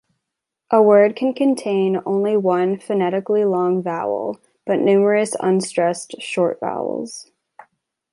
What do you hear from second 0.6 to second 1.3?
A word